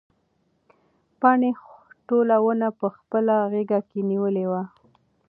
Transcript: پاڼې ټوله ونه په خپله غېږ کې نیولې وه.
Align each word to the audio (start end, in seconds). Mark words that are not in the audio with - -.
پاڼې 1.19 1.49
ټوله 2.07 2.35
ونه 2.43 2.67
په 2.79 2.87
خپله 2.95 3.35
غېږ 3.51 3.71
کې 3.89 3.99
نیولې 4.09 4.45
وه. 4.51 4.63